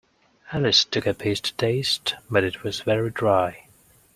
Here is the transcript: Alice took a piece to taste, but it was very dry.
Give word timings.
Alice 0.51 0.83
took 0.83 1.05
a 1.05 1.13
piece 1.13 1.39
to 1.41 1.53
taste, 1.57 2.15
but 2.27 2.43
it 2.43 2.63
was 2.63 2.79
very 2.79 3.11
dry. 3.11 3.67